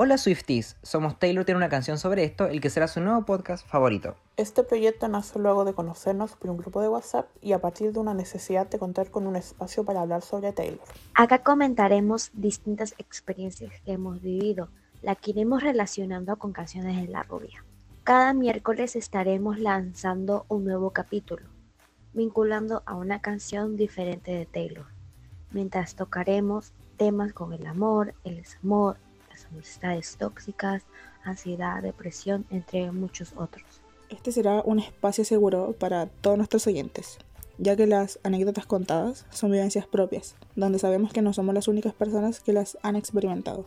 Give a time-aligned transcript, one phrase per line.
[0.00, 3.66] Hola Swifties, somos Taylor tiene una canción sobre esto, el que será su nuevo podcast
[3.66, 4.14] favorito.
[4.36, 7.98] Este proyecto nace luego de conocernos por un grupo de WhatsApp y a partir de
[7.98, 10.78] una necesidad de contar con un espacio para hablar sobre Taylor.
[11.14, 14.68] Acá comentaremos distintas experiencias que hemos vivido,
[15.02, 17.64] la que iremos relacionando con canciones de la rubia.
[18.04, 21.48] Cada miércoles estaremos lanzando un nuevo capítulo,
[22.12, 24.86] vinculando a una canción diferente de Taylor,
[25.50, 28.96] mientras tocaremos temas con el amor, el desamor,
[29.46, 30.82] amistades tóxicas,
[31.24, 33.64] ansiedad, depresión, entre muchos otros.
[34.08, 37.18] Este será un espacio seguro para todos nuestros oyentes,
[37.58, 41.92] ya que las anécdotas contadas son vivencias propias, donde sabemos que no somos las únicas
[41.92, 43.66] personas que las han experimentado.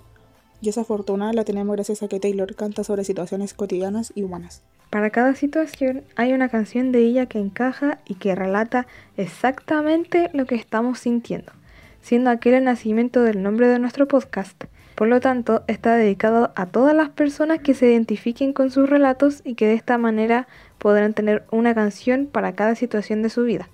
[0.61, 4.61] Y esa fortuna la tenemos gracias a que Taylor canta sobre situaciones cotidianas y humanas.
[4.91, 10.45] Para cada situación hay una canción de ella que encaja y que relata exactamente lo
[10.45, 11.51] que estamos sintiendo,
[12.01, 14.65] siendo aquel el nacimiento del nombre de nuestro podcast.
[14.95, 19.41] Por lo tanto, está dedicado a todas las personas que se identifiquen con sus relatos
[19.43, 23.69] y que de esta manera podrán tener una canción para cada situación de su vida.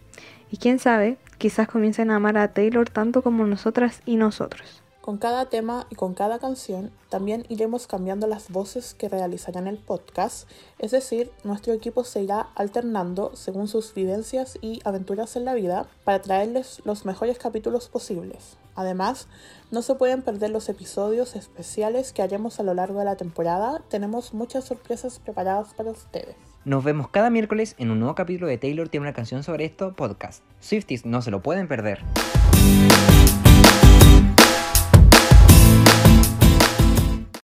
[0.52, 4.84] Y quién sabe, quizás comiencen a amar a Taylor tanto como nosotras y nosotros.
[5.08, 9.78] Con cada tema y con cada canción también iremos cambiando las voces que realizarán el
[9.78, 10.50] podcast,
[10.80, 15.88] es decir, nuestro equipo se irá alternando según sus vivencias y aventuras en la vida
[16.04, 18.58] para traerles los mejores capítulos posibles.
[18.76, 19.30] Además,
[19.72, 23.82] no se pueden perder los episodios especiales que haremos a lo largo de la temporada,
[23.88, 26.36] tenemos muchas sorpresas preparadas para ustedes.
[26.66, 29.96] Nos vemos cada miércoles en un nuevo capítulo de Taylor tiene una canción sobre esto
[29.96, 30.44] podcast.
[30.60, 32.04] Swifties no se lo pueden perder.